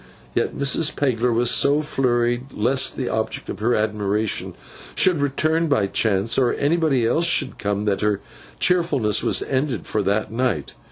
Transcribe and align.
Yet 0.33 0.57
Mrs. 0.57 0.95
Pegler 0.95 1.31
was 1.31 1.51
so 1.51 1.81
flurried 1.81 2.53
lest 2.53 2.95
the 2.97 3.07
object 3.07 3.49
of 3.49 3.59
her 3.59 3.75
admiration 3.75 4.55
should 4.95 5.21
return 5.21 5.67
by 5.67 5.85
chance, 5.85 6.39
or 6.39 6.55
anybody 6.55 7.05
else 7.05 7.25
should 7.27 7.59
come, 7.59 7.85
that 7.85 8.01
her 8.01 8.19
cheerfulness 8.59 9.21
was 9.21 9.43
ended 9.43 9.85
for 9.85 10.01
that 10.01 10.31
night. 10.31 10.73